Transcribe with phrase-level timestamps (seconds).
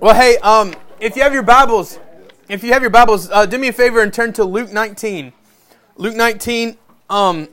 [0.00, 1.98] Well, hey, um, if you have your Bibles,
[2.48, 5.32] if you have your Bibles, uh, do me a favor and turn to Luke 19.
[5.96, 6.76] Luke 19.
[7.10, 7.48] Um,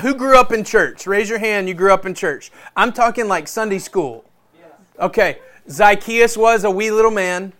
[0.00, 1.04] who grew up in church?
[1.08, 1.66] Raise your hand.
[1.66, 2.52] You grew up in church.
[2.76, 4.24] I'm talking like Sunday school.
[5.00, 5.40] Okay.
[5.68, 7.52] Zacchaeus was a wee little man.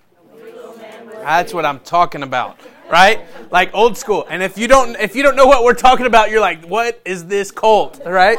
[1.15, 3.27] That's what I'm talking about, right?
[3.51, 4.29] Like old school.
[4.31, 7.01] And if you don't, if you don't know what we're talking about, you're like, what
[7.05, 8.39] is this cult, right?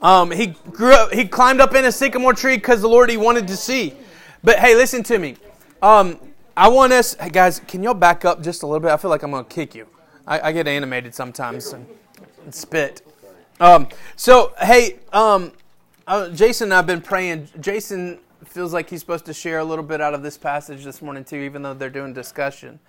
[0.00, 1.12] Um, he grew up.
[1.12, 3.96] He climbed up in a sycamore tree because the Lord he wanted to see.
[4.44, 5.36] But hey, listen to me.
[5.80, 6.18] Um,
[6.56, 8.90] I want us, hey guys, can y'all back up just a little bit?
[8.90, 9.86] I feel like I'm going to kick you.
[10.26, 11.86] I, I, get animated sometimes and,
[12.44, 13.02] and spit.
[13.60, 15.52] Um, so, hey, um,
[16.08, 17.50] uh, Jason and I have been praying.
[17.60, 21.00] Jason feels like he's supposed to share a little bit out of this passage this
[21.00, 22.80] morning, too, even though they're doing discussion.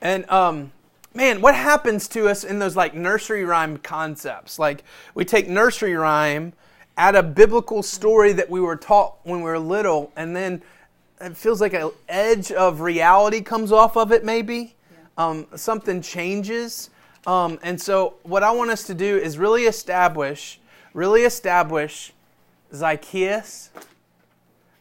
[0.00, 0.70] And, um,
[1.14, 4.56] man, what happens to us in those like nursery rhyme concepts?
[4.60, 4.84] Like,
[5.14, 6.52] we take nursery rhyme,
[6.96, 10.62] add a biblical story that we were taught when we were little, and then
[11.20, 14.74] it feels like an edge of reality comes off of it, maybe.
[14.90, 14.98] Yeah.
[15.16, 16.90] Um, something changes.
[17.26, 20.60] Um, and so, what I want us to do is really establish,
[20.92, 22.12] really establish
[22.72, 23.70] Zacchaeus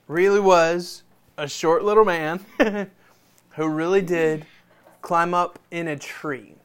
[0.07, 1.03] really was
[1.37, 2.39] a short little man
[3.51, 4.45] who really did
[5.01, 6.55] climb up in a tree.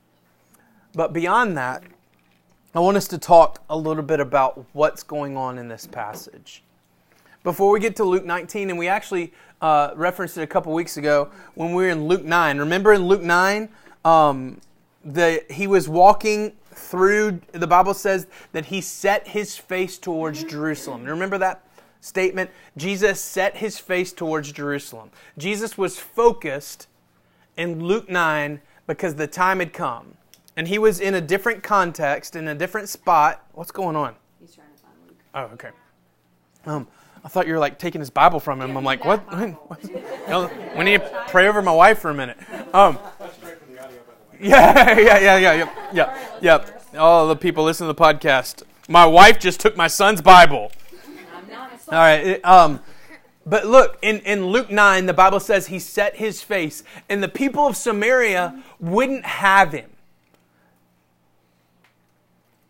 [0.95, 1.83] But beyond that,
[2.75, 6.63] I want us to talk a little bit about what's going on in this passage.
[7.43, 10.99] Before we get to Luke 19, and we actually uh, referenced it a couple weeks
[10.99, 12.59] ago when we were in Luke 9.
[12.59, 13.69] Remember in Luke 9,
[14.05, 14.61] um,
[15.05, 21.05] the, he was walking through, the Bible says that he set his face towards Jerusalem.
[21.05, 21.65] Remember that
[22.03, 22.51] statement?
[22.77, 25.11] Jesus set his face towards Jerusalem.
[25.39, 26.89] Jesus was focused
[27.57, 30.15] in Luke 9 because the time had come.
[30.57, 33.47] And he was in a different context, in a different spot.
[33.53, 34.15] What's going on?
[34.41, 35.17] He's trying to find Luke.
[35.35, 35.71] Oh, okay.
[36.67, 36.87] Um,
[37.25, 38.77] I thought you were like taking his Bible from him.
[38.77, 39.21] I'm like, what?
[39.69, 39.85] what?
[39.85, 42.39] You know, we need to pray over my wife for a minute.
[42.73, 42.99] Um,
[44.41, 46.99] yeah, yeah, yeah, yeah, yeah, yeah, yeah.
[46.99, 48.63] All the people listening to the podcast.
[48.89, 50.73] My wife just took my son's Bible.
[51.89, 52.45] All right.
[52.45, 52.81] Um,
[53.47, 57.29] but look, in, in Luke 9, the Bible says he set his face, and the
[57.29, 59.91] people of Samaria wouldn't have him.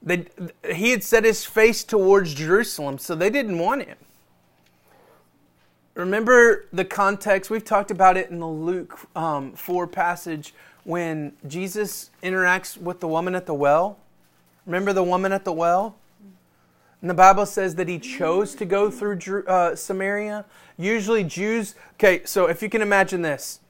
[0.02, 0.26] They,
[0.72, 3.96] he had set his face towards Jerusalem, so they didn't want him.
[6.00, 7.50] Remember the context?
[7.50, 13.06] We've talked about it in the Luke um, 4 passage when Jesus interacts with the
[13.06, 13.98] woman at the well.
[14.64, 15.96] Remember the woman at the well?
[17.02, 20.46] And the Bible says that he chose to go through uh, Samaria.
[20.78, 23.60] Usually, Jews, okay, so if you can imagine this,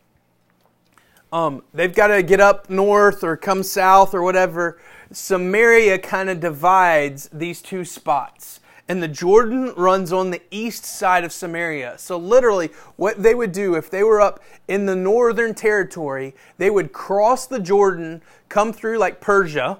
[1.32, 4.78] um, they've got to get up north or come south or whatever.
[5.10, 11.22] Samaria kind of divides these two spots and the Jordan runs on the east side
[11.22, 11.94] of Samaria.
[11.96, 16.70] So, literally, what they would do if they were up in the northern territory, they
[16.70, 19.78] would cross the Jordan, come through like Perea,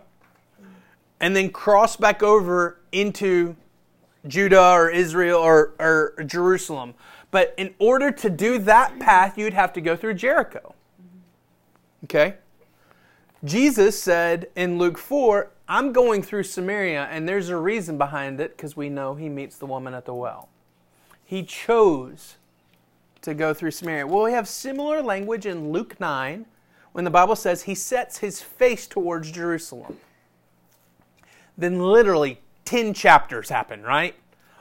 [1.19, 3.57] and then cross back over into
[4.29, 6.95] Judah or Israel or, or Jerusalem.
[7.33, 10.73] But in order to do that path, you'd have to go through Jericho.
[12.05, 12.35] Okay?
[13.43, 18.57] Jesus said in Luke 4, I'm going through Samaria, and there's a reason behind it
[18.57, 20.49] because we know he meets the woman at the well.
[21.25, 22.35] He chose
[23.23, 24.05] to go through Samaria.
[24.05, 26.45] Well, we have similar language in Luke 9
[26.91, 29.99] when the Bible says he sets his face towards Jerusalem.
[31.57, 34.17] Then, literally, 10 chapters happen, right?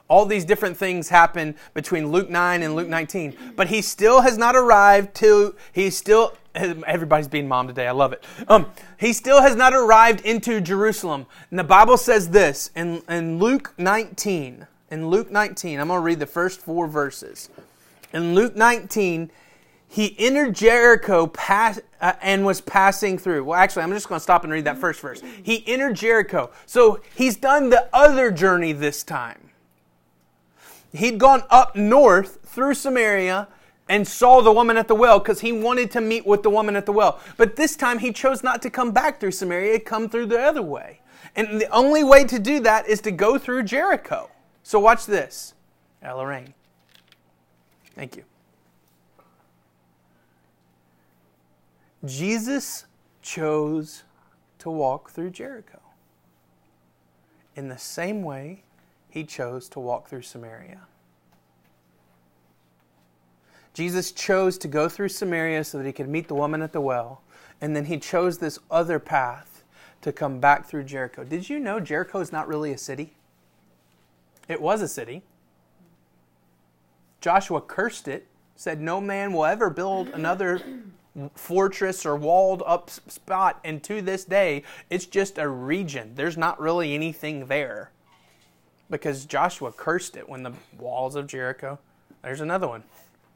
[0.10, 3.36] All these different things happen between Luke 9 and Luke 19.
[3.56, 7.88] But he still has not arrived to, he's still Everybody's being mom today.
[7.88, 8.24] I love it.
[8.48, 8.68] Um,
[9.00, 11.26] he still has not arrived into Jerusalem.
[11.50, 14.68] And the Bible says this in, in Luke 19.
[14.92, 17.50] In Luke 19, I'm going to read the first four verses.
[18.14, 19.30] In Luke 19,
[19.88, 23.44] he entered Jericho pass, uh, and was passing through.
[23.44, 25.22] Well, actually, I'm just going to stop and read that first verse.
[25.44, 26.52] He entered Jericho.
[26.66, 29.50] So he's done the other journey this time.
[30.94, 33.48] He'd gone up north through Samaria
[33.90, 36.76] and saw the woman at the well because he wanted to meet with the woman
[36.76, 37.20] at the well.
[37.36, 40.62] But this time he chose not to come back through Samaria, come through the other
[40.62, 41.02] way.
[41.36, 44.30] And the only way to do that is to go through Jericho.
[44.64, 45.56] So watch this.
[46.04, 46.54] Lorraine.
[47.96, 48.24] Thank you.
[52.06, 52.86] Jesus
[53.22, 54.04] chose
[54.60, 55.82] to walk through Jericho.
[57.56, 58.64] In the same way,
[59.10, 60.82] he chose to walk through Samaria.
[63.80, 66.82] Jesus chose to go through Samaria so that he could meet the woman at the
[66.82, 67.22] well,
[67.62, 69.64] and then he chose this other path
[70.02, 71.24] to come back through Jericho.
[71.24, 73.14] Did you know Jericho is not really a city?
[74.50, 75.22] It was a city.
[77.22, 78.28] Joshua cursed it,
[78.58, 80.62] said, No man will ever build another
[81.36, 83.62] fortress or walled up spot.
[83.64, 86.16] And to this day, it's just a region.
[86.16, 87.92] There's not really anything there
[88.90, 91.80] because Joshua cursed it when the walls of Jericho.
[92.22, 92.84] There's another one.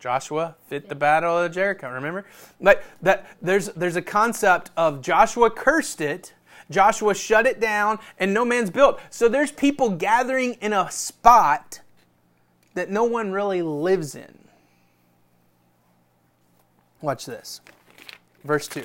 [0.03, 1.89] Joshua fit the battle of Jericho.
[1.89, 2.25] Remember,
[2.59, 3.25] like that.
[3.41, 6.33] There's there's a concept of Joshua cursed it.
[6.69, 8.99] Joshua shut it down, and no man's built.
[9.09, 11.79] So there's people gathering in a spot
[12.73, 14.39] that no one really lives in.
[16.99, 17.61] Watch this.
[18.43, 18.83] Verse 2.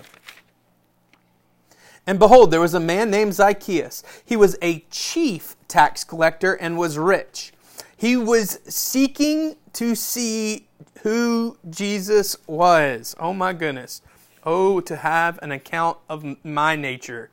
[2.06, 4.04] And behold, there was a man named Zacchaeus.
[4.24, 7.52] He was a chief tax collector and was rich.
[7.96, 10.67] He was seeking to see
[11.02, 13.14] who Jesus was.
[13.18, 14.02] Oh my goodness.
[14.44, 17.30] Oh, to have an account of my nature.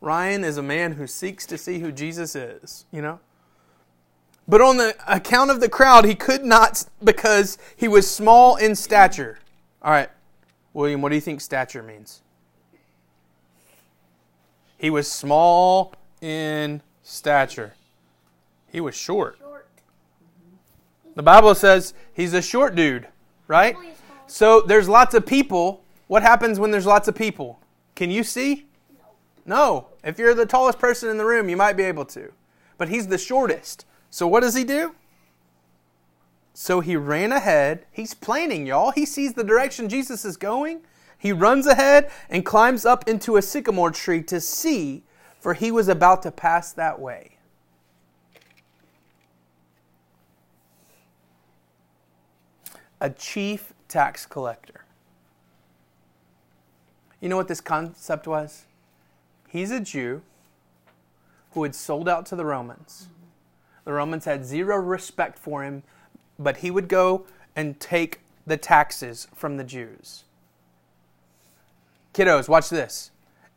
[0.00, 3.20] Ryan is a man who seeks to see who Jesus is, you know?
[4.46, 8.74] But on the account of the crowd, he could not because he was small in
[8.74, 9.38] stature.
[9.82, 10.08] All right,
[10.72, 12.22] William, what do you think stature means?
[14.78, 17.74] He was small in stature.
[18.70, 19.38] He was short.
[21.18, 23.08] The Bible says he's a short dude,
[23.48, 23.74] right?
[24.28, 25.82] So there's lots of people.
[26.06, 27.58] What happens when there's lots of people?
[27.96, 28.66] Can you see?
[29.44, 29.88] No.
[30.04, 32.32] If you're the tallest person in the room, you might be able to.
[32.76, 33.84] But he's the shortest.
[34.10, 34.94] So what does he do?
[36.54, 37.84] So he ran ahead.
[37.90, 38.92] He's planning, y'all.
[38.92, 40.82] He sees the direction Jesus is going.
[41.18, 45.02] He runs ahead and climbs up into a sycamore tree to see,
[45.40, 47.37] for he was about to pass that way.
[53.00, 54.84] A chief tax collector.
[57.20, 58.64] You know what this concept was?
[59.48, 60.22] He's a Jew
[61.52, 63.08] who had sold out to the Romans.
[63.84, 65.82] The Romans had zero respect for him,
[66.38, 67.24] but he would go
[67.56, 70.24] and take the taxes from the Jews.
[72.12, 73.10] Kiddos, watch this.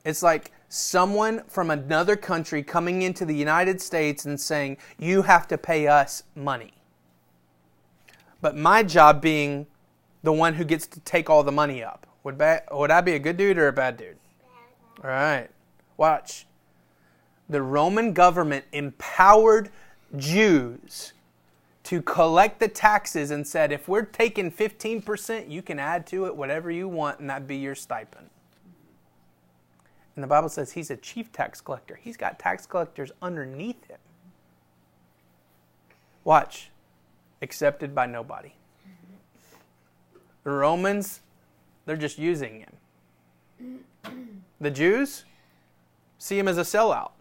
[0.06, 5.48] It's like someone from another country coming into the United States and saying, You have
[5.50, 6.74] to pay us money.
[8.42, 9.68] But my job being
[10.24, 12.08] the one who gets to take all the money up.
[12.24, 14.18] Would, ba- would I be a good dude or a bad dude?
[15.04, 15.50] All right.
[15.98, 16.46] Watch.
[17.50, 19.70] The Roman government empowered
[20.18, 21.14] Jews
[21.84, 26.36] to collect the taxes and said, if we're taking 15%, you can add to it
[26.36, 28.30] whatever you want, and that'd be your stipend.
[30.16, 32.00] And the Bible says he's a chief tax collector.
[32.02, 33.98] He's got tax collectors underneath him.
[36.24, 36.71] Watch.
[37.42, 38.54] Accepted by nobody.
[40.44, 41.22] The Romans,
[41.86, 43.80] they're just using him.
[44.60, 45.26] The Jews
[46.18, 47.12] see him as a sellout.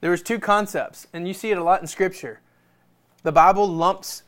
[0.00, 2.40] There was two concepts, and you see it a lot in Scripture.
[3.24, 4.22] The Bible lumps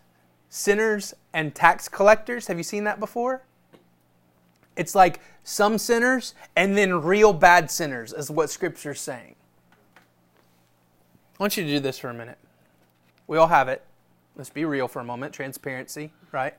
[0.49, 2.49] sinners and tax collectors.
[2.49, 3.43] Have you seen that before?
[4.77, 9.37] It's like some sinners and then real bad sinners, is what Scripture's saying.
[11.41, 12.37] I want you to do this for a minute.
[13.27, 13.83] We all have it.
[14.37, 15.33] Let's be real for a moment.
[15.33, 16.55] Transparency, right?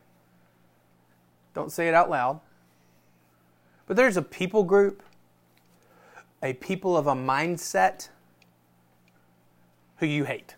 [1.54, 2.40] Don't say it out loud.
[3.86, 5.04] But there's a people group,
[6.42, 8.10] a people of a mindset
[9.98, 10.56] who you hate.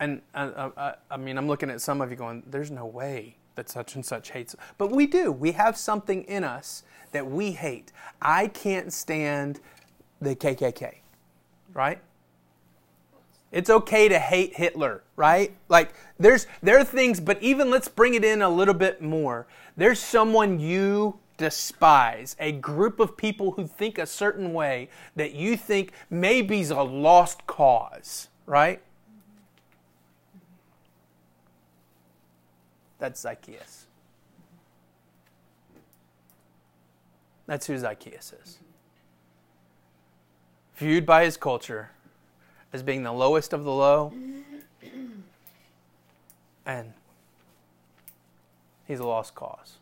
[0.00, 2.84] And uh, uh, uh, I mean, I'm looking at some of you going, there's no
[2.84, 4.54] way that such and such hates.
[4.76, 5.32] But we do.
[5.32, 7.90] We have something in us that we hate.
[8.20, 9.60] I can't stand
[10.20, 10.96] the KKK,
[11.74, 12.00] right?
[13.50, 15.54] It's okay to hate Hitler, right?
[15.68, 19.46] Like there's there are things, but even let's bring it in a little bit more.
[19.76, 25.56] There's someone you despise, a group of people who think a certain way that you
[25.56, 28.80] think maybe is a lost cause, right?
[32.98, 33.86] That's Zacchaeus.
[37.46, 38.58] That's who Zacchaeus is.
[40.82, 41.90] Viewed by his culture
[42.72, 44.12] as being the lowest of the low,
[46.66, 46.92] and
[48.88, 49.74] he's a lost cause.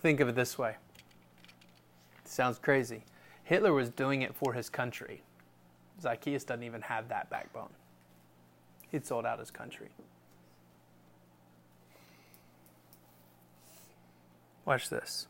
[0.00, 0.76] Think of it this way.
[2.24, 3.02] It sounds crazy.
[3.44, 5.20] Hitler was doing it for his country.
[6.00, 7.68] Zacchaeus doesn't even have that backbone.
[8.90, 9.90] He'd sold out his country.
[14.64, 15.26] Watch this.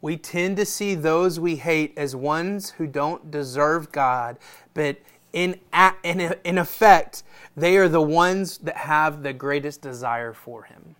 [0.00, 4.38] We tend to see those we hate as ones who don't deserve God,
[4.74, 4.98] but
[5.32, 5.60] in,
[6.02, 7.22] in, in effect,
[7.56, 10.96] they are the ones that have the greatest desire for Him.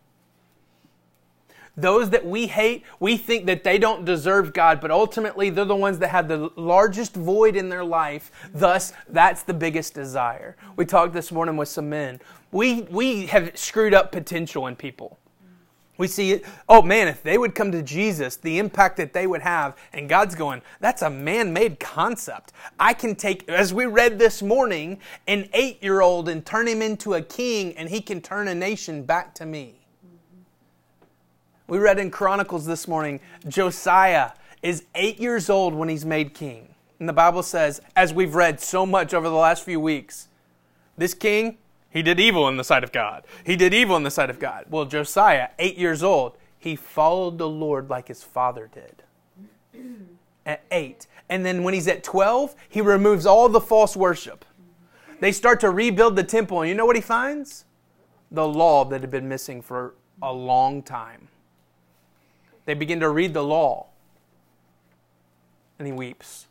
[1.76, 5.76] Those that we hate, we think that they don't deserve God, but ultimately they're the
[5.76, 8.30] ones that have the largest void in their life.
[8.54, 10.56] Thus, that's the biggest desire.
[10.76, 12.20] We talked this morning with some men.
[12.50, 15.18] We, we have screwed up potential in people.
[15.98, 19.40] We see, oh man, if they would come to Jesus, the impact that they would
[19.40, 19.76] have.
[19.92, 22.52] And God's going, that's a man made concept.
[22.78, 26.82] I can take, as we read this morning, an eight year old and turn him
[26.82, 29.80] into a king, and he can turn a nation back to me.
[31.66, 36.74] We read in Chronicles this morning, Josiah is eight years old when he's made king.
[36.98, 40.28] And the Bible says, as we've read so much over the last few weeks,
[40.96, 41.58] this king,
[41.96, 43.24] he did evil in the sight of God.
[43.42, 44.66] He did evil in the sight of God.
[44.68, 49.02] Well, Josiah, eight years old, he followed the Lord like his father did.
[50.44, 51.06] At eight.
[51.30, 54.44] And then when he's at 12, he removes all the false worship.
[55.20, 57.64] They start to rebuild the temple, and you know what he finds?
[58.30, 61.28] The law that had been missing for a long time.
[62.66, 63.86] They begin to read the law,
[65.78, 66.46] and he weeps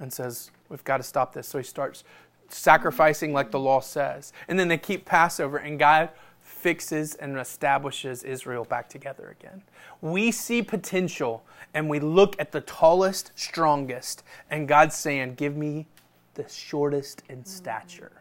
[0.00, 1.46] and says, We've got to stop this.
[1.46, 2.02] So he starts
[2.48, 4.32] sacrificing like the law says.
[4.48, 6.10] And then they keep Passover, and God
[6.42, 9.62] fixes and establishes Israel back together again.
[10.00, 15.86] We see potential and we look at the tallest, strongest, and God's saying, Give me
[16.34, 18.12] the shortest in stature,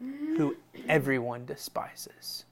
[0.00, 0.56] who
[0.88, 2.44] everyone despises.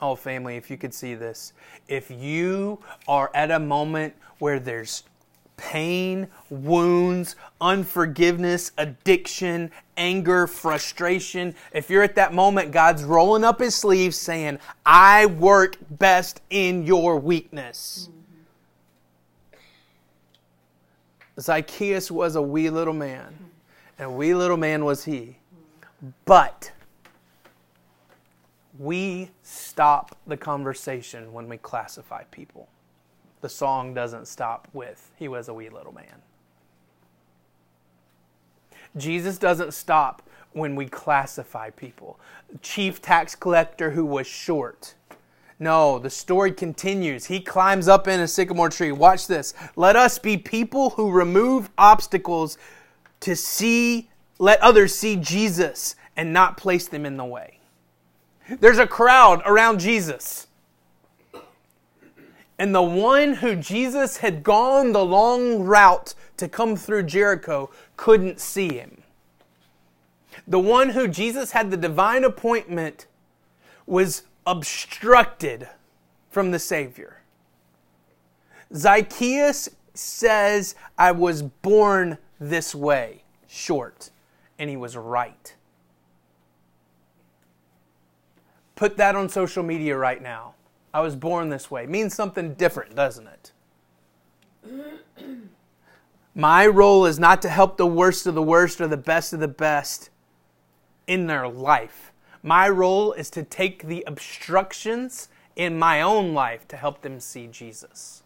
[0.00, 1.52] Oh, family, if you could see this.
[1.88, 5.04] If you are at a moment where there's
[5.60, 11.54] pain, wounds, unforgiveness, addiction, anger, frustration.
[11.72, 16.86] If you're at that moment, God's rolling up his sleeves saying, I work best in
[16.86, 18.08] your weakness.
[21.38, 23.34] Zacchaeus was a wee little man,
[23.98, 25.36] and wee little man was he.
[26.24, 26.72] But
[28.78, 32.68] we stop the conversation when we classify people
[33.40, 36.22] the song doesn't stop with, He was a wee little man.
[38.96, 42.18] Jesus doesn't stop when we classify people.
[42.60, 44.94] Chief tax collector who was short.
[45.58, 47.26] No, the story continues.
[47.26, 48.92] He climbs up in a sycamore tree.
[48.92, 49.52] Watch this.
[49.76, 52.56] Let us be people who remove obstacles
[53.20, 57.60] to see, let others see Jesus and not place them in the way.
[58.58, 60.46] There's a crowd around Jesus.
[62.60, 68.38] And the one who Jesus had gone the long route to come through Jericho couldn't
[68.38, 69.02] see him.
[70.46, 73.06] The one who Jesus had the divine appointment
[73.86, 75.70] was obstructed
[76.28, 77.22] from the Savior.
[78.74, 84.10] Zacchaeus says, I was born this way, short,
[84.58, 85.54] and he was right.
[88.76, 90.56] Put that on social media right now.
[90.92, 93.52] I was born this way means something different, doesn't it?
[96.34, 99.40] My role is not to help the worst of the worst or the best of
[99.40, 100.10] the best
[101.06, 102.12] in their life.
[102.42, 107.46] My role is to take the obstructions in my own life to help them see
[107.48, 108.22] Jesus.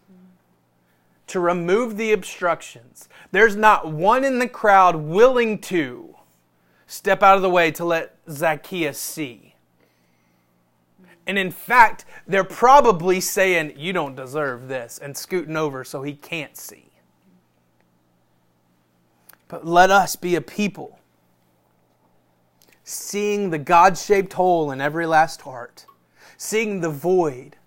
[1.27, 3.09] To remove the obstructions.
[3.31, 6.15] There's not one in the crowd willing to
[6.87, 9.54] step out of the way to let Zacchaeus see.
[11.27, 16.13] And in fact, they're probably saying, You don't deserve this, and scooting over so he
[16.13, 16.91] can't see.
[19.47, 20.99] But let us be a people
[22.85, 25.87] seeing the God shaped hole in every last heart,
[26.37, 27.57] seeing the void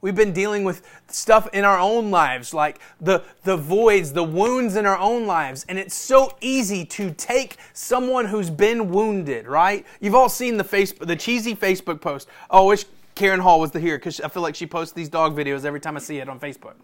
[0.00, 4.76] We've been dealing with stuff in our own lives, like the, the voids, the wounds
[4.76, 5.66] in our own lives.
[5.68, 9.86] And it's so easy to take someone who's been wounded, right?
[10.00, 12.28] You've all seen the Facebook, the cheesy Facebook post.
[12.50, 15.36] Oh, I wish Karen Hall was here because I feel like she posts these dog
[15.36, 16.74] videos every time I see it on Facebook.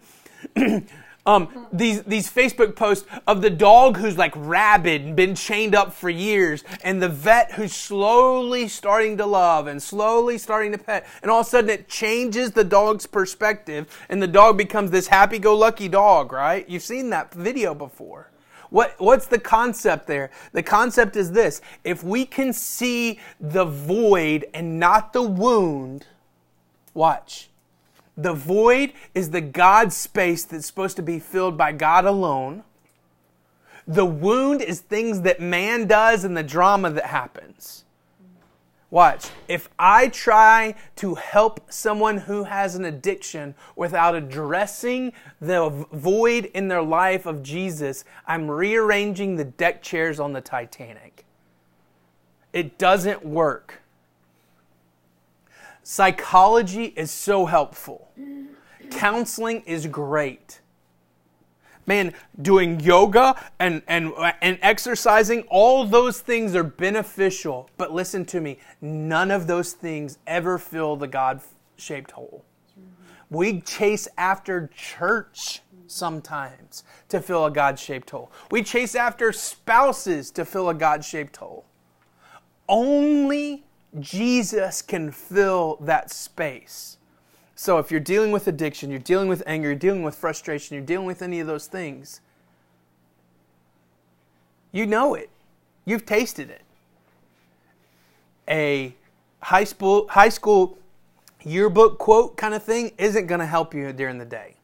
[1.27, 5.93] um, these these Facebook posts of the dog who's like rabid and been chained up
[5.93, 11.05] for years, and the vet who's slowly starting to love and slowly starting to pet,
[11.21, 15.07] and all of a sudden it changes the dog's perspective, and the dog becomes this
[15.07, 16.31] happy-go-lucky dog.
[16.31, 16.67] Right?
[16.67, 18.31] You've seen that video before.
[18.69, 20.29] What, what's the concept there?
[20.51, 26.05] The concept is this if we can see the void and not the wound,
[26.93, 27.49] watch
[28.17, 32.63] the void is the God space that's supposed to be filled by God alone.
[33.87, 37.85] The wound is things that man does and the drama that happens.
[38.89, 39.29] Watch.
[39.47, 46.69] If I try to help someone who has an addiction without addressing the void in
[46.69, 51.25] their life of Jesus, I'm rearranging the deck chairs on the Titanic.
[52.53, 53.81] It doesn't work.
[55.89, 58.11] Psychology is so helpful.
[58.91, 60.59] Counseling is great.
[61.85, 67.69] Man, doing yoga and, and, and exercising, all those things are beneficial.
[67.77, 71.39] But listen to me, none of those things ever fill the God
[71.77, 72.43] shaped hole.
[73.29, 78.29] We chase after church sometimes to fill a God shaped hole.
[78.51, 81.63] We chase after spouses to fill a God shaped hole.
[82.67, 83.63] Only
[83.99, 86.97] Jesus can fill that space.
[87.55, 90.85] So if you're dealing with addiction, you're dealing with anger, you're dealing with frustration, you're
[90.85, 92.21] dealing with any of those things,
[94.71, 95.29] you know it.
[95.85, 96.61] You've tasted it.
[98.47, 98.93] A
[99.41, 100.77] high school high school
[101.43, 104.55] yearbook quote kind of thing isn't going to help you during the day.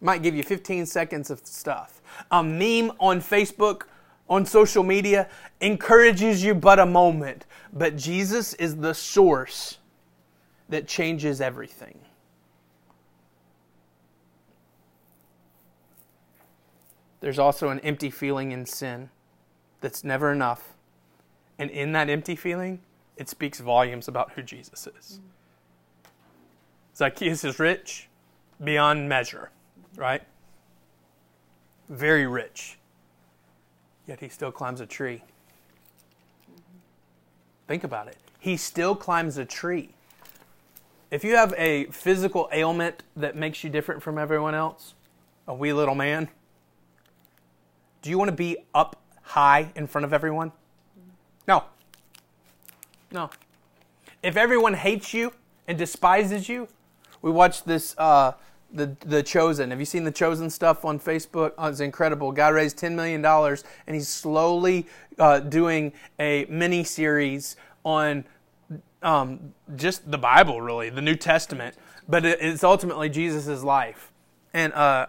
[0.00, 2.00] Might give you 15 seconds of stuff.
[2.30, 3.82] A meme on Facebook,
[4.28, 5.28] on social media,
[5.60, 7.46] encourages you but a moment.
[7.72, 9.78] But Jesus is the source
[10.68, 11.98] that changes everything.
[17.20, 19.10] There's also an empty feeling in sin
[19.80, 20.74] that's never enough.
[21.58, 22.80] And in that empty feeling,
[23.16, 25.20] it speaks volumes about who Jesus is.
[26.96, 28.08] Zacchaeus is rich
[28.62, 29.50] beyond measure,
[29.96, 30.22] right?
[31.88, 32.77] Very rich.
[34.08, 35.22] Yet he still climbs a tree.
[37.68, 38.16] Think about it.
[38.40, 39.90] He still climbs a tree.
[41.10, 44.94] If you have a physical ailment that makes you different from everyone else,
[45.46, 46.28] a wee little man,
[48.00, 50.52] do you want to be up high in front of everyone?
[51.46, 51.64] No.
[53.12, 53.28] No.
[54.22, 55.32] If everyone hates you
[55.66, 56.68] and despises you,
[57.20, 58.32] we watched this uh,
[58.72, 59.70] the the Chosen.
[59.70, 61.52] Have you seen the Chosen stuff on Facebook?
[61.58, 62.32] Oh, it's incredible.
[62.32, 64.86] Guy raised ten million dollars, and he's slowly
[65.18, 68.24] uh, doing a mini series on
[69.02, 71.76] um, just the Bible, really, the New Testament.
[72.08, 74.12] But it's ultimately Jesus' life,
[74.52, 75.06] and uh,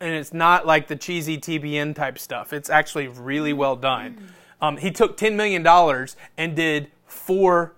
[0.00, 2.52] and it's not like the cheesy TBN type stuff.
[2.52, 4.32] It's actually really well done.
[4.60, 7.74] Um, he took ten million dollars and did four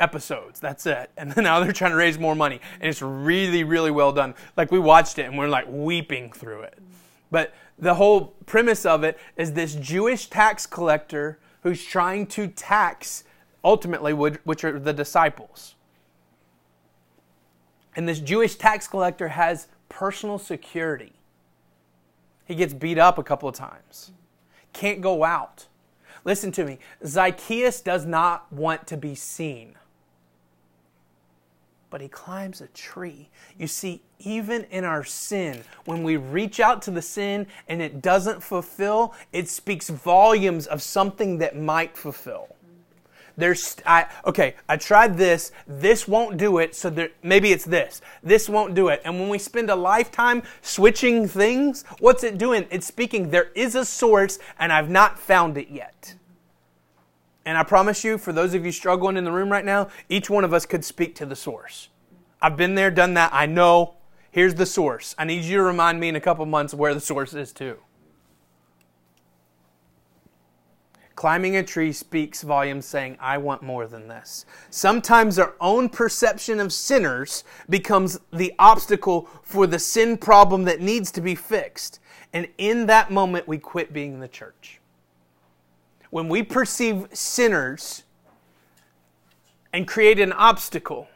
[0.00, 0.58] episodes.
[0.58, 1.10] That's it.
[1.16, 2.60] And now they're trying to raise more money.
[2.80, 4.34] And it's really, really well done.
[4.56, 6.78] Like we watched it and we're like weeping through it.
[7.30, 13.24] But the whole premise of it is this Jewish tax collector who's trying to tax
[13.62, 15.74] ultimately, which are the disciples.
[17.94, 21.12] And this Jewish tax collector has personal security.
[22.46, 24.10] He gets beat up a couple of times,
[24.72, 25.66] can't go out.
[26.24, 26.78] Listen to me.
[27.06, 29.74] Zacchaeus does not want to be seen
[31.90, 33.28] but he climbs a tree.
[33.58, 38.00] You see, even in our sin, when we reach out to the sin and it
[38.00, 42.48] doesn't fulfill, it speaks volumes of something that might fulfill.
[43.36, 45.50] There's, I, okay, I tried this.
[45.66, 46.74] This won't do it.
[46.74, 48.02] So there, maybe it's this.
[48.22, 49.00] This won't do it.
[49.04, 52.66] And when we spend a lifetime switching things, what's it doing?
[52.70, 56.14] It's speaking, there is a source and I've not found it yet.
[57.44, 60.28] And I promise you, for those of you struggling in the room right now, each
[60.28, 61.88] one of us could speak to the source.
[62.42, 63.30] I've been there, done that.
[63.32, 63.94] I know.
[64.30, 65.14] Here's the source.
[65.18, 67.78] I need you to remind me in a couple months where the source is, too.
[71.16, 74.46] Climbing a tree speaks volumes, saying, I want more than this.
[74.70, 81.10] Sometimes our own perception of sinners becomes the obstacle for the sin problem that needs
[81.12, 82.00] to be fixed.
[82.32, 84.79] And in that moment, we quit being the church
[86.10, 88.02] when we perceive sinners
[89.72, 91.08] and create an obstacle,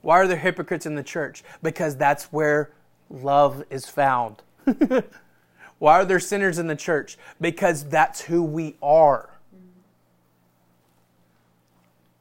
[0.00, 1.42] why are there hypocrites in the church?
[1.62, 2.70] Because that's where
[3.10, 4.42] love is found.
[5.78, 7.18] why are there sinners in the church?
[7.40, 9.30] Because that's who we are.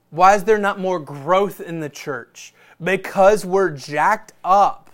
[0.09, 2.53] Why is there not more growth in the church?
[2.81, 4.89] Because we're jacked up.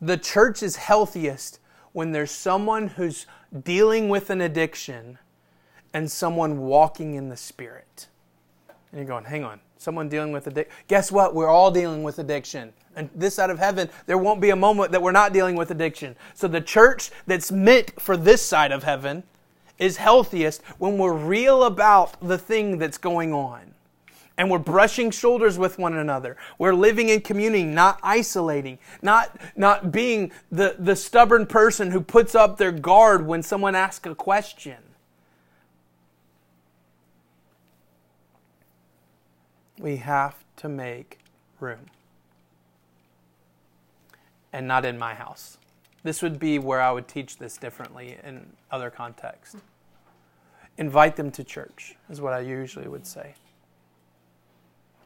[0.00, 1.58] The church is healthiest
[1.94, 3.24] when there's someone who's
[3.62, 5.16] dealing with an addiction
[5.94, 8.08] and someone walking in the Spirit.
[8.90, 10.74] And you're going, hang on, someone dealing with addiction.
[10.88, 11.34] Guess what?
[11.34, 12.72] We're all dealing with addiction.
[12.96, 15.70] And this side of heaven, there won't be a moment that we're not dealing with
[15.70, 16.16] addiction.
[16.34, 19.22] So the church that's meant for this side of heaven
[19.78, 23.63] is healthiest when we're real about the thing that's going on
[24.36, 26.36] and we're brushing shoulders with one another.
[26.58, 32.34] We're living in community, not isolating, not, not being the, the stubborn person who puts
[32.34, 34.76] up their guard when someone asks a question.
[39.78, 41.18] We have to make
[41.60, 41.86] room.
[44.52, 45.58] And not in my house.
[46.02, 49.56] This would be where I would teach this differently in other contexts.
[50.76, 53.34] invite them to church, is what I usually would say.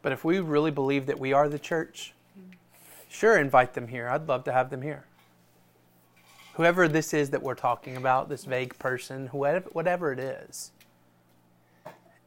[0.02, 2.14] But if we really believe that we are the church,
[3.08, 4.08] sure, invite them here.
[4.08, 5.04] I'd love to have them here.
[6.54, 10.72] Whoever this is that we're talking about, this vague person, whoever, whatever it is,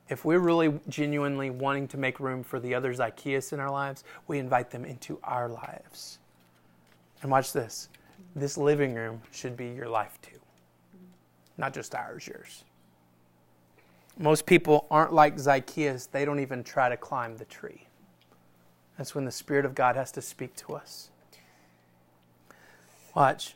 [0.10, 4.03] if we're really genuinely wanting to make room for the other Zacchaeus in our lives,
[4.27, 6.19] we invite them into our lives.
[7.21, 7.89] And watch this
[8.36, 10.39] this living room should be your life too,
[11.57, 12.63] not just ours, yours.
[14.17, 17.88] Most people aren't like Zacchaeus, they don't even try to climb the tree.
[18.97, 21.10] That's when the Spirit of God has to speak to us.
[23.15, 23.56] Watch.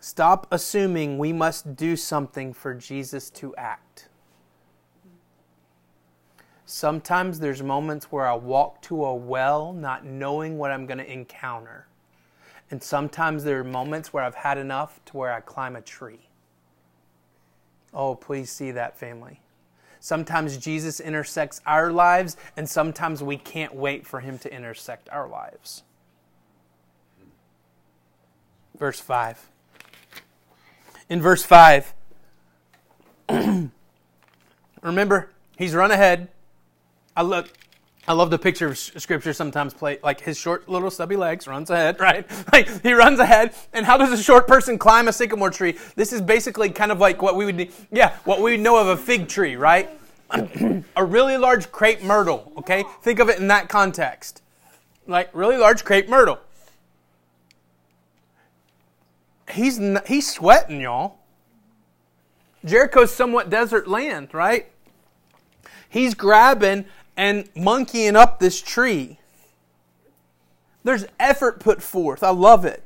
[0.00, 4.08] Stop assuming we must do something for Jesus to act.
[6.66, 11.12] Sometimes there's moments where I walk to a well not knowing what I'm going to
[11.12, 11.86] encounter.
[12.70, 16.28] And sometimes there are moments where I've had enough to where I climb a tree.
[17.92, 19.40] Oh, please see that, family.
[20.02, 25.28] Sometimes Jesus intersects our lives, and sometimes we can't wait for him to intersect our
[25.28, 25.84] lives.
[28.76, 29.48] Verse 5.
[31.08, 31.94] In verse 5,
[34.82, 36.26] remember, he's run ahead.
[37.16, 37.52] I look,
[38.08, 41.70] I love the picture of scripture sometimes play like his short little stubby legs runs
[41.70, 42.26] ahead, right?
[42.52, 43.54] Like he runs ahead.
[43.72, 45.78] And how does a short person climb a sycamore tree?
[45.94, 48.96] This is basically kind of like what we would yeah, what we know of a
[48.96, 49.88] fig tree, right?
[50.96, 52.84] a really large crepe myrtle, okay?
[53.02, 54.42] Think of it in that context.
[55.06, 56.40] Like really large crepe myrtle.
[59.50, 61.18] He's he's sweating, y'all.
[62.64, 64.70] Jericho's somewhat desert land, right?
[65.88, 69.18] He's grabbing and monkeying up this tree.
[70.84, 72.22] There's effort put forth.
[72.22, 72.82] I love it.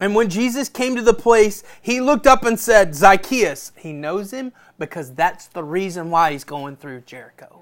[0.00, 3.72] And when Jesus came to the place, he looked up and said, Zacchaeus.
[3.76, 7.60] He knows him because that's the reason why he's going through Jericho.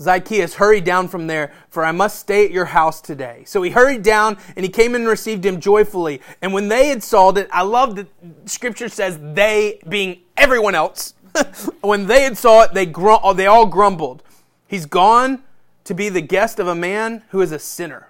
[0.00, 3.42] Zacchaeus, hurry down from there, for I must stay at your house today.
[3.46, 6.20] So he hurried down and he came and received him joyfully.
[6.42, 8.06] And when they had saw it, I love that
[8.46, 11.14] scripture says they being everyone else.
[11.80, 14.22] when they had saw it, they, grum- oh, they all grumbled.
[14.66, 15.42] He's gone
[15.84, 18.08] to be the guest of a man who is a sinner.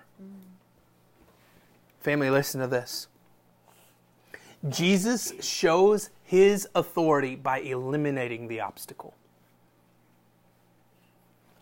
[2.01, 3.09] Family, listen to this.
[4.69, 9.15] Jesus shows his authority by eliminating the obstacle.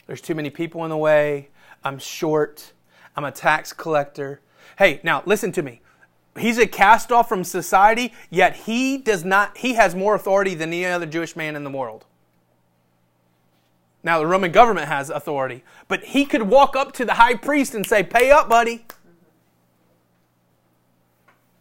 [0.06, 1.50] There's too many people in the way.
[1.84, 2.72] I'm short.
[3.14, 4.40] I'm a tax collector.
[4.78, 5.80] Hey, now listen to me.
[6.38, 10.72] He's a cast off from society, yet he does not he has more authority than
[10.72, 12.04] any other Jewish man in the world.
[14.02, 17.74] Now the Roman government has authority, but he could walk up to the high priest
[17.74, 18.86] and say, "Pay up, buddy."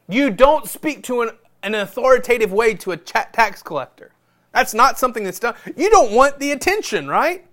[0.09, 1.31] You don't speak to an,
[1.63, 4.11] an authoritative way to a tax collector.
[4.53, 5.55] That's not something that's done.
[5.75, 7.45] You don't want the attention, right?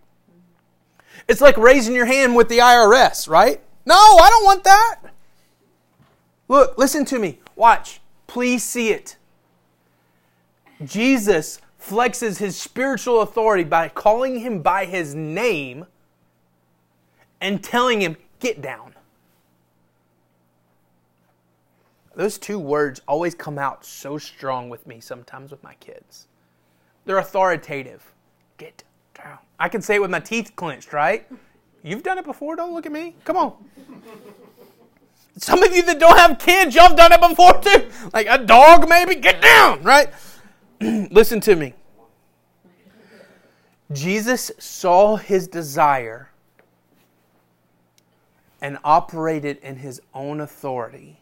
[1.28, 3.60] It's like raising your hand with the IRS, right?
[3.86, 5.00] No, I don't want that.
[6.48, 7.38] Look, listen to me.
[7.56, 8.00] Watch.
[8.26, 9.16] Please see it.
[10.84, 15.86] Jesus flexes his spiritual authority by calling him by his name
[17.40, 18.94] and telling him, Get down.
[22.14, 26.28] Those two words always come out so strong with me sometimes with my kids.
[27.04, 28.12] They're authoritative.
[28.56, 29.38] Get down.
[29.58, 31.26] I can say it with my teeth clenched, right?
[31.82, 32.56] You've done it before.
[32.56, 33.14] Don't look at me.
[33.24, 33.52] Come on.
[35.36, 37.90] Some of you that don't have kids, y'all have done it before too.
[38.12, 39.16] Like a dog, maybe.
[39.16, 40.08] Get down, right?
[40.80, 41.74] Listen to me.
[43.92, 46.30] Jesus saw his desire
[48.62, 51.20] and operated in his own authority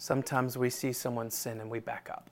[0.00, 2.30] Sometimes we see someone sin and we back up.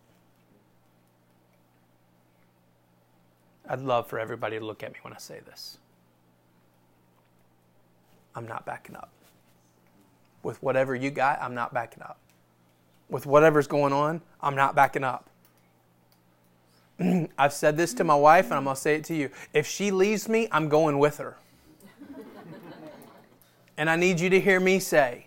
[3.69, 5.77] I'd love for everybody to look at me when I say this.
[8.38, 9.11] I'm not backing up.
[10.44, 12.20] With whatever you got, I'm not backing up.
[13.11, 15.29] With whatever's going on, I'm not backing up.
[17.37, 19.31] I've said this to my wife, and I'm going to say it to you.
[19.53, 21.37] If she leaves me, I'm going with her.
[23.77, 25.27] and I need you to hear me say,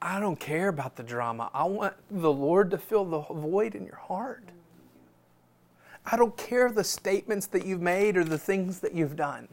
[0.00, 1.50] I don't care about the drama.
[1.52, 4.44] I want the Lord to fill the void in your heart.
[6.10, 9.48] I don't care the statements that you've made or the things that you've done.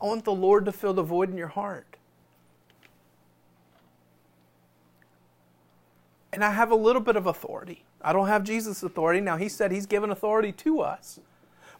[0.00, 1.96] I want the Lord to fill the void in your heart.
[6.32, 7.84] And I have a little bit of authority.
[8.02, 9.20] I don't have Jesus' authority.
[9.20, 11.20] Now, He said He's given authority to us.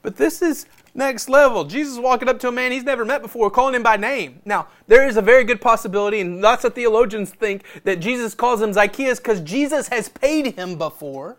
[0.03, 1.64] But this is Next level.
[1.64, 4.40] Jesus walking up to a man he's never met before, calling him by name.
[4.44, 8.61] Now, there is a very good possibility, and lots of theologians think that Jesus calls
[8.61, 11.37] him Zacchaeus because Jesus has paid him before.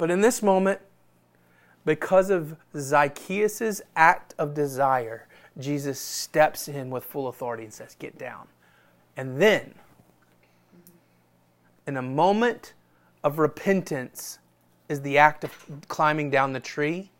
[0.00, 0.80] But in this moment,
[1.84, 5.26] because of Zacchaeus' act of desire,
[5.58, 8.48] Jesus steps in with full authority and says, Get down.
[9.18, 9.74] And then,
[11.86, 12.72] in a moment
[13.22, 14.38] of repentance,
[14.88, 17.10] is the act of climbing down the tree.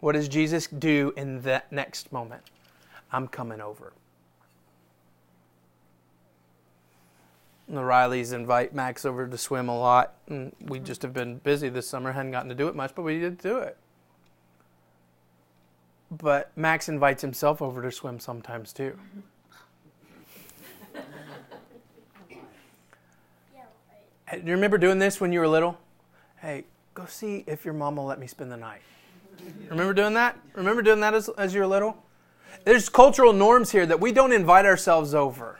[0.00, 2.42] What does Jesus do in that next moment?
[3.12, 3.92] I'm coming over.
[7.68, 10.14] The Rileys invite Max over to swim a lot.
[10.28, 13.02] And we just have been busy this summer, hadn't gotten to do it much, but
[13.02, 13.76] we did do it.
[16.10, 18.98] But Max invites himself over to swim sometimes too.
[24.30, 25.78] Do you remember doing this when you were little?
[26.38, 28.80] Hey, go see if your mom will let me spend the night.
[29.68, 30.38] Remember doing that?
[30.54, 32.02] Remember doing that as, as you were little?
[32.64, 35.58] There's cultural norms here that we don't invite ourselves over.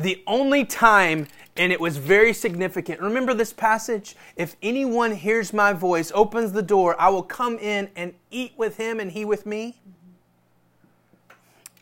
[0.00, 1.26] The only time,
[1.58, 3.02] and it was very significant.
[3.02, 4.16] Remember this passage?
[4.34, 8.78] If anyone hears my voice, opens the door, I will come in and eat with
[8.78, 9.76] him and he with me.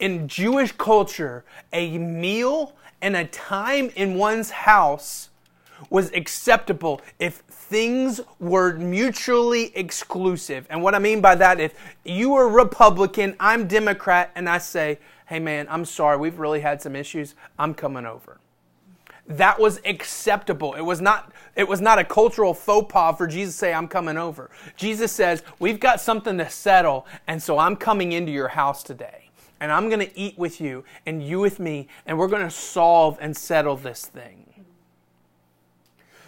[0.01, 5.29] In Jewish culture, a meal and a time in one's house
[5.89, 10.67] was acceptable if things were mutually exclusive.
[10.71, 11.73] And what I mean by that, if
[12.05, 16.81] you are Republican, I'm Democrat, and I say, hey man, I'm sorry, we've really had
[16.81, 18.39] some issues, I'm coming over.
[19.27, 20.73] That was acceptable.
[20.73, 23.89] It was not it was not a cultural faux pas for Jesus to say, I'm
[23.89, 24.51] coming over.
[24.77, 29.29] Jesus says, We've got something to settle, and so I'm coming into your house today.
[29.61, 32.51] And I'm going to eat with you, and you with me, and we're going to
[32.51, 34.65] solve and settle this thing.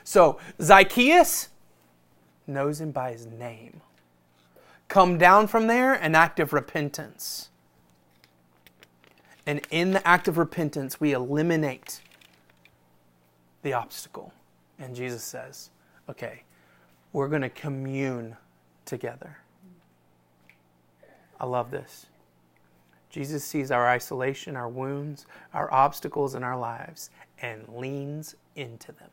[0.02, 1.48] So Zacchaeus
[2.48, 3.80] knows him by his name.
[4.88, 7.49] Come down from there, an act of repentance.
[9.50, 12.02] And in the act of repentance, we eliminate
[13.62, 14.32] the obstacle.
[14.78, 15.70] And Jesus says,
[16.08, 16.44] okay,
[17.12, 18.36] we're going to commune
[18.84, 19.38] together.
[21.40, 22.06] I love this.
[23.10, 27.10] Jesus sees our isolation, our wounds, our obstacles in our lives,
[27.42, 29.10] and leans into them.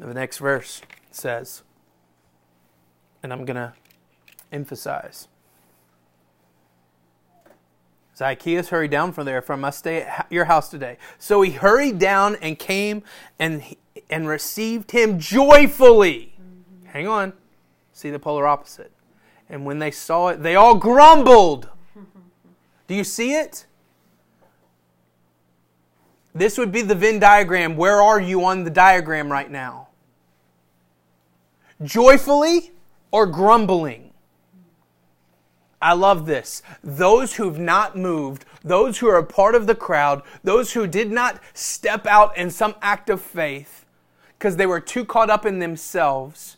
[0.00, 1.64] The next verse says,
[3.22, 3.74] and I'm going to
[4.50, 5.28] emphasize
[8.16, 10.96] Zacchaeus hurried down from there, for I must stay at your house today.
[11.18, 13.02] So he hurried down and came
[13.38, 13.62] and,
[14.08, 16.34] and received him joyfully.
[16.40, 16.86] Mm-hmm.
[16.86, 17.32] Hang on.
[17.92, 18.90] See the polar opposite.
[19.48, 21.68] And when they saw it, they all grumbled.
[22.86, 23.66] Do you see it?
[26.34, 27.76] This would be the Venn diagram.
[27.76, 29.88] Where are you on the diagram right now?
[31.82, 32.72] Joyfully
[33.10, 34.05] or grumbling?
[35.86, 36.62] I love this.
[36.82, 41.12] Those who've not moved, those who are a part of the crowd, those who did
[41.12, 43.84] not step out in some act of faith
[44.36, 46.56] because they were too caught up in themselves,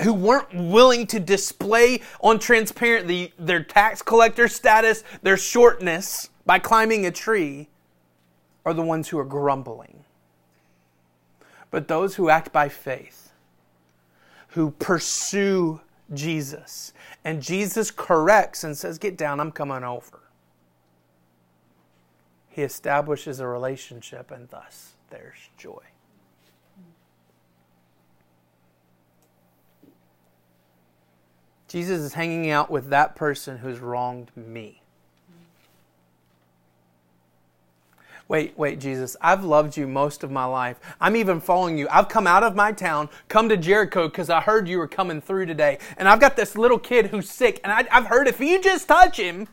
[0.00, 7.06] who weren't willing to display on transparently their tax collector status, their shortness by climbing
[7.06, 7.68] a tree,
[8.64, 10.02] are the ones who are grumbling.
[11.70, 13.30] But those who act by faith,
[14.48, 15.80] who pursue
[16.12, 16.92] Jesus,
[17.24, 20.20] and Jesus corrects and says, Get down, I'm coming over.
[22.48, 25.82] He establishes a relationship, and thus there's joy.
[31.68, 34.79] Jesus is hanging out with that person who's wronged me.
[38.30, 40.78] Wait, wait, Jesus, I've loved you most of my life.
[41.00, 41.88] I'm even following you.
[41.90, 45.20] I've come out of my town, come to Jericho because I heard you were coming
[45.20, 45.78] through today.
[45.96, 48.86] And I've got this little kid who's sick, and I, have heard if you just
[48.86, 49.48] touch him.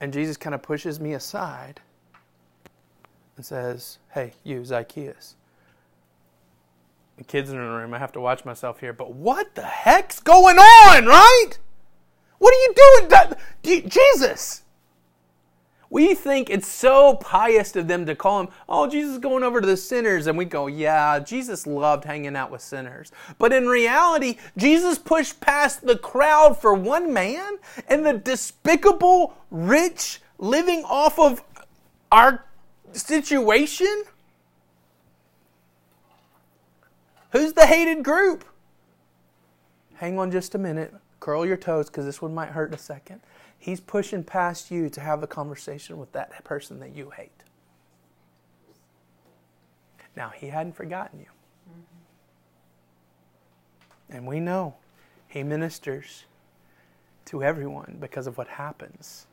[0.00, 1.82] And Jesus kind of pushes me aside
[3.36, 5.36] and says, Hey, you, Zacchaeus.
[7.18, 9.66] The kids are in the room, I have to watch myself here, but what the
[9.66, 11.58] heck's going on, right?
[12.38, 13.06] What are you
[13.68, 13.90] doing?
[13.90, 14.62] Jesus!
[15.90, 19.60] We think it's so pious of them to call him, oh, Jesus is going over
[19.60, 20.28] to the sinners.
[20.28, 23.10] And we go, yeah, Jesus loved hanging out with sinners.
[23.38, 30.20] But in reality, Jesus pushed past the crowd for one man and the despicable rich
[30.38, 31.42] living off of
[32.12, 32.44] our
[32.92, 34.04] situation.
[37.32, 38.44] Who's the hated group?
[39.94, 40.94] Hang on just a minute.
[41.18, 43.20] Curl your toes because this one might hurt in a second.
[43.60, 47.44] He's pushing past you to have a conversation with that person that you hate.
[50.16, 51.26] Now, he hadn't forgotten you.
[51.70, 52.06] Mm-hmm.
[54.16, 54.76] And we know
[55.28, 56.24] he ministers
[57.26, 59.26] to everyone because of what happens.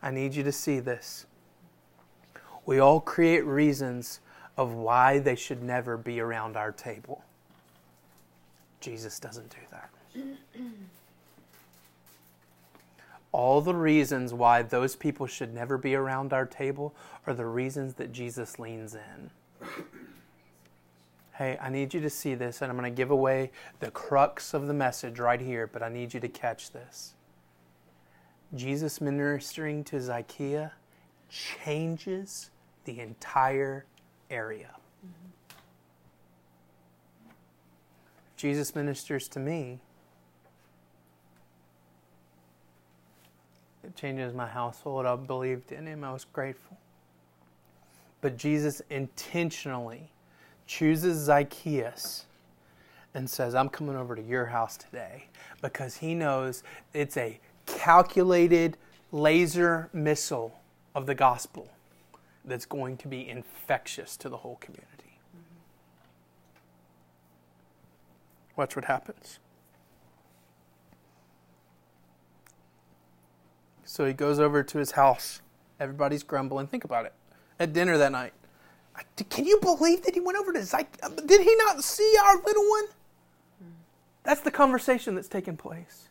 [0.00, 1.26] I need you to see this.
[2.66, 4.20] We all create reasons
[4.56, 7.24] of why they should never be around our table.
[8.80, 9.90] Jesus doesn't do that.
[13.36, 16.94] All the reasons why those people should never be around our table
[17.26, 19.30] are the reasons that Jesus leans in.
[21.34, 24.54] Hey, I need you to see this, and I'm going to give away the crux
[24.54, 27.12] of the message right here, but I need you to catch this.
[28.54, 30.72] Jesus ministering to Zacchaeus
[31.28, 32.48] changes
[32.86, 33.84] the entire
[34.30, 34.76] area.
[35.06, 35.58] Mm-hmm.
[38.38, 39.80] Jesus ministers to me.
[43.96, 45.06] Changes my household.
[45.06, 46.04] I believed in him.
[46.04, 46.76] I was grateful.
[48.20, 50.10] But Jesus intentionally
[50.66, 52.26] chooses Zacchaeus
[53.14, 55.26] and says, I'm coming over to your house today
[55.62, 58.76] because he knows it's a calculated
[59.10, 60.60] laser missile
[60.94, 61.68] of the gospel
[62.44, 65.18] that's going to be infectious to the whole community.
[68.56, 69.38] Watch what happens.
[73.86, 75.40] So he goes over to his house.
[75.80, 76.66] Everybody's grumbling.
[76.66, 77.14] Think about it.
[77.58, 78.32] At dinner that night,
[79.30, 80.86] can you believe that he went over to Zyke?
[81.02, 82.84] Uh, did he not see our little one?
[84.24, 86.08] That's the conversation that's taking place.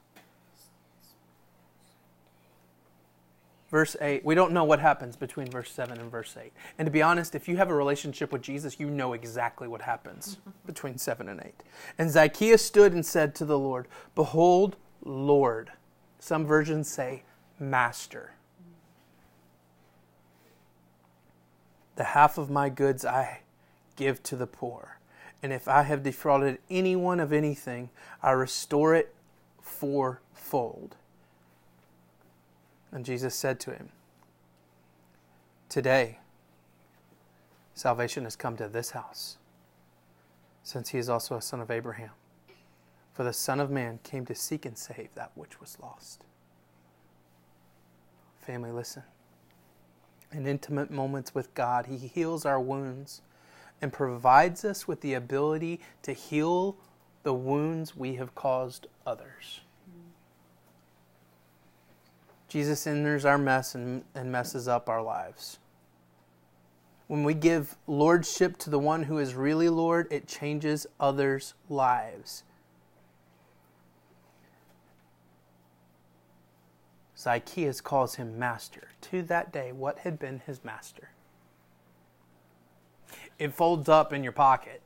[3.70, 6.54] Verse 8, we don't know what happens between verse 7 and verse 8.
[6.78, 9.82] And to be honest, if you have a relationship with Jesus, you know exactly what
[9.82, 11.54] happens between 7 and 8.
[11.98, 15.72] And Zacchaeus stood and said to the Lord, Behold, Lord.
[16.20, 17.24] Some versions say,
[17.60, 18.34] Master.
[21.96, 23.42] The half of my goods I
[23.96, 25.00] give to the poor.
[25.42, 27.90] And if I have defrauded anyone of anything,
[28.22, 29.14] I restore it
[29.62, 30.96] fourfold.
[32.92, 33.90] And Jesus said to him,
[35.70, 36.20] Today,
[37.74, 39.38] salvation has come to this house,
[40.64, 42.12] since he is also a son of Abraham.
[43.14, 46.26] For the Son of Man came to seek and save that which was lost.
[48.46, 49.04] Family, listen
[50.32, 51.86] in intimate moments with God.
[51.88, 53.22] He heals our wounds
[53.82, 56.76] and provides us with the ability to heal
[57.24, 59.62] the wounds we have caused others.
[62.48, 65.58] Jesus enters our mess and, and messes up our lives.
[67.08, 72.44] When we give lordship to the one who is really Lord, it changes others' lives.
[77.26, 78.90] Zacchaeus calls him master.
[79.10, 81.10] To that day, what had been his master?
[83.40, 84.84] It folds up in your pocket.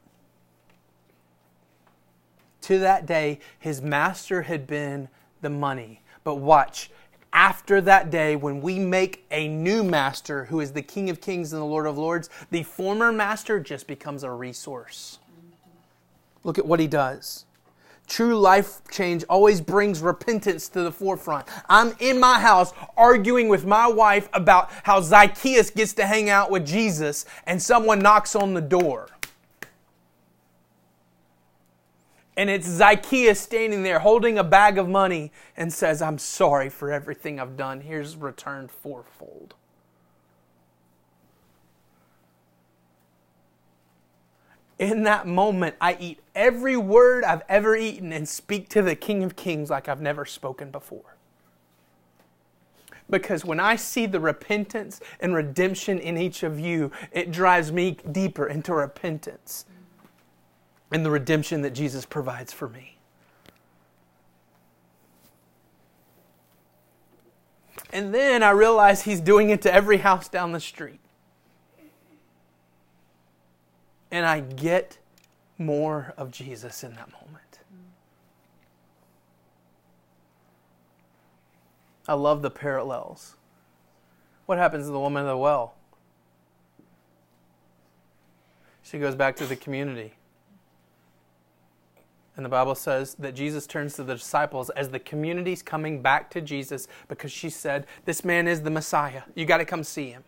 [2.62, 5.10] To that day, his master had been
[5.42, 6.02] the money.
[6.24, 6.90] But watch,
[7.34, 11.52] after that day, when we make a new master who is the King of Kings
[11.52, 15.20] and the Lord of Lords, the former master just becomes a resource.
[16.46, 17.44] Look at what he does.
[18.10, 21.48] True life change always brings repentance to the forefront.
[21.70, 26.50] I'm in my house arguing with my wife about how Zacchaeus gets to hang out
[26.50, 29.10] with Jesus, and someone knocks on the door.
[32.36, 36.92] And it's Zacchaeus standing there holding a bag of money and says, I'm sorry for
[36.92, 37.82] everything I've done.
[37.82, 39.54] Here's returned fourfold.
[44.80, 49.24] In that moment, I eat every word I've ever eaten and speak to the King
[49.24, 51.18] of Kings like I've never spoken before.
[53.10, 57.98] Because when I see the repentance and redemption in each of you, it drives me
[58.12, 59.66] deeper into repentance
[60.92, 62.98] and the redemption that Jesus provides for me.
[67.92, 71.00] And then I realize he's doing it to every house down the street.
[74.12, 74.98] And I get
[75.58, 77.60] more of Jesus in that moment.
[82.08, 83.36] I love the parallels.
[84.48, 85.76] What happens to the woman of the well?
[88.82, 90.14] She goes back to the community.
[92.36, 96.32] And the Bible says that Jesus turns to the disciples as the community's coming back
[96.32, 99.24] to Jesus because she said, This man is the Messiah.
[99.36, 100.24] You got to come see him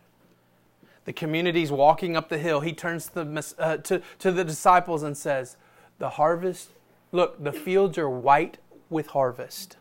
[1.04, 5.02] the community's walking up the hill, he turns to the, uh, to, to the disciples
[5.02, 5.56] and says,
[5.98, 6.70] The harvest,
[7.10, 9.76] look, the fields are white with harvest.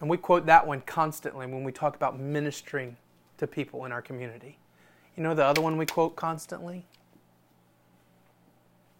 [0.00, 2.96] And we quote that one constantly when we talk about ministering
[3.38, 4.58] to people in our community.
[5.16, 6.84] You know the other one we quote constantly?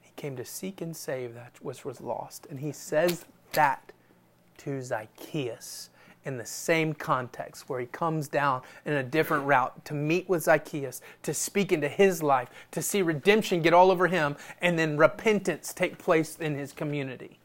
[0.00, 2.46] He came to seek and save that which was lost.
[2.48, 3.92] And he says that
[4.59, 5.90] to Zacchaeus
[6.25, 10.45] in the same context where he comes down in a different route to meet with
[10.45, 14.97] Zacchaeus, to speak into his life, to see redemption get all over him, and then
[14.97, 17.39] repentance take place in his community.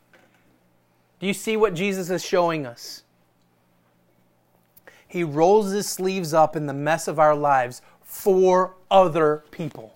[1.20, 3.04] Do you see what Jesus is showing us?
[5.08, 9.96] He rolls his sleeves up in the mess of our lives for other people.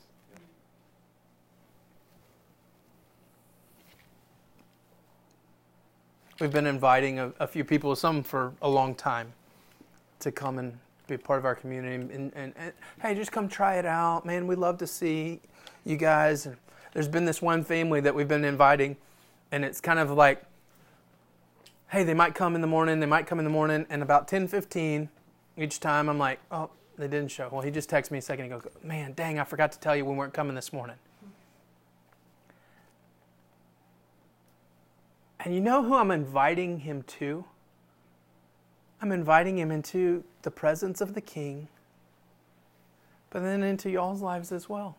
[6.40, 9.34] We've been inviting a, a, few people, some for a long time,
[10.20, 10.78] to come and
[11.08, 11.96] be part of our community.
[11.96, 14.48] And, and, and, hey, just come try it out, man.
[14.48, 15.42] We'd love to see
[15.86, 16.48] you guys.
[16.48, 16.58] And
[16.94, 18.98] there's been this one family that we've been inviting,
[19.52, 20.44] and it's kind of like,
[21.90, 24.28] hey, they might come in the morning, they might come in the morning, and about
[24.28, 25.10] 10, 15,
[25.58, 27.48] each time I'm like, oh, they didn't show.
[27.52, 30.04] Well, he just texted me a second ago, man, dang, I forgot to tell you
[30.04, 30.96] we weren't coming this morning.
[35.44, 37.44] And you know who I'm inviting him to?
[39.02, 41.68] I'm inviting him into the presence of the King,
[43.30, 44.96] but then into y'all's lives as well.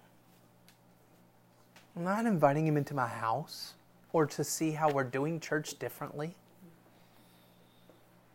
[1.96, 3.72] I'm not inviting him into my house
[4.12, 6.34] or to see how we're doing church differently.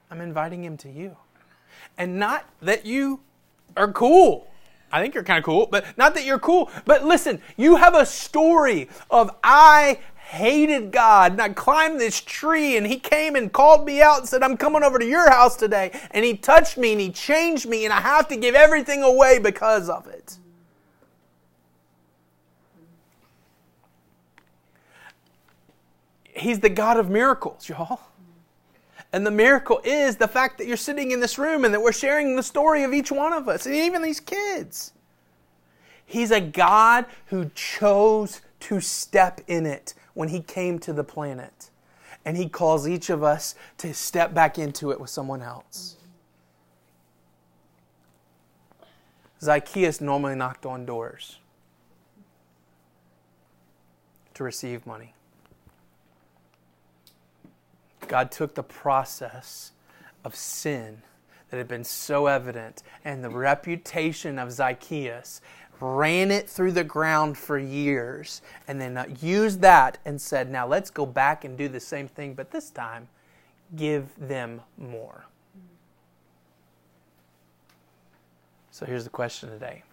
[0.09, 1.15] I'm inviting him to you.
[1.97, 3.19] And not that you
[3.77, 4.47] are cool.
[4.91, 6.71] I think you're kind of cool, but not that you're cool.
[6.85, 9.99] But listen, you have a story of I
[10.29, 14.29] hated God and I climbed this tree and he came and called me out and
[14.29, 15.89] said, I'm coming over to your house today.
[16.11, 19.39] And he touched me and he changed me and I have to give everything away
[19.39, 20.37] because of it.
[26.25, 27.99] He's the God of miracles, y'all.
[29.11, 31.91] And the miracle is the fact that you're sitting in this room and that we're
[31.91, 34.93] sharing the story of each one of us and even these kids.
[36.05, 41.69] He's a God who chose to step in it when he came to the planet.
[42.25, 45.95] And he calls each of us to step back into it with someone else.
[49.41, 51.37] Zacchaeus normally knocked on doors
[54.33, 55.13] to receive money.
[58.09, 59.71] God took the process
[60.25, 61.01] of sin
[61.49, 65.39] that had been so evident and the reputation of Zacchaeus
[65.81, 70.67] ran it through the ground for years, and then uh, used that and said, Now
[70.67, 73.07] let's go back and do the same thing, but this time
[73.75, 75.25] give them more.
[78.71, 79.83] So here's the question today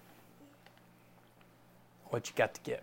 [2.07, 2.82] What you got to give?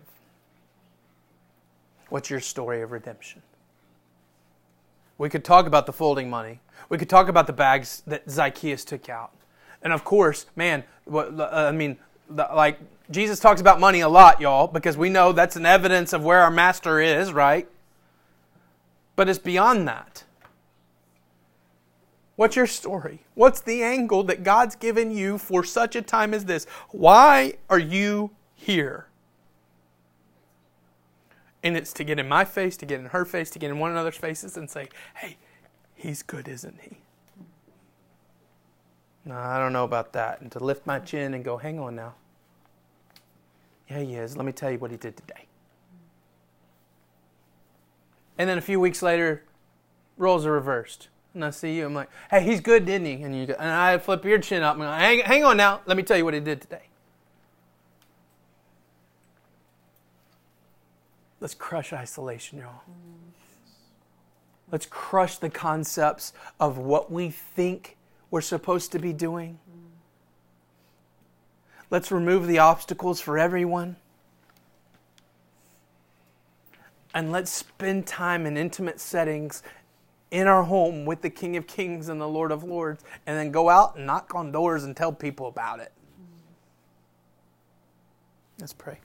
[2.08, 3.42] What's your story of redemption?
[5.16, 6.60] We could talk about the folding money.
[6.88, 9.32] We could talk about the bags that Zacchaeus took out.
[9.82, 11.98] And of course, man, I mean,
[12.28, 12.78] like
[13.10, 16.40] Jesus talks about money a lot, y'all, because we know that's an evidence of where
[16.40, 17.68] our master is, right?
[19.16, 20.24] But it's beyond that.
[22.36, 23.20] What's your story?
[23.34, 26.66] What's the angle that God's given you for such a time as this?
[26.90, 29.06] Why are you here?
[31.62, 33.78] And it's to get in my face, to get in her face, to get in
[33.78, 35.36] one another's faces and say, hey,
[35.94, 36.98] he's good, isn't he?
[39.24, 40.40] No, I don't know about that.
[40.40, 42.14] And to lift my chin and go, hang on now.
[43.94, 44.36] Yeah, he is.
[44.36, 45.46] Let me tell you what he did today.
[48.36, 49.44] And then a few weeks later,
[50.16, 51.08] roles are reversed.
[51.32, 53.22] And I see you, I'm like, hey, he's good, didn't he?
[53.22, 55.80] And, you go, and I flip your chin up and go, hang, hang on now.
[55.86, 56.82] Let me tell you what he did today.
[61.40, 62.82] Let's crush isolation, y'all.
[64.72, 67.96] Let's crush the concepts of what we think
[68.30, 69.58] we're supposed to be doing.
[71.94, 73.94] Let's remove the obstacles for everyone.
[77.14, 79.62] And let's spend time in intimate settings
[80.32, 83.52] in our home with the King of Kings and the Lord of Lords, and then
[83.52, 85.92] go out and knock on doors and tell people about it.
[88.58, 88.98] Let's pray.